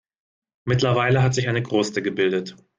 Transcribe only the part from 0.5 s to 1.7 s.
Mittlerweile hat sich eine